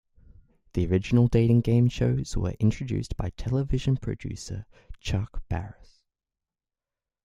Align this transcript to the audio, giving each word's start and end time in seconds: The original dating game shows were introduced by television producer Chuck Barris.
The 0.73 0.87
original 0.87 1.27
dating 1.27 1.61
game 1.61 1.87
shows 1.87 2.35
were 2.35 2.55
introduced 2.59 3.15
by 3.17 3.29
television 3.37 3.97
producer 3.97 4.65
Chuck 4.99 5.43
Barris. 5.47 6.01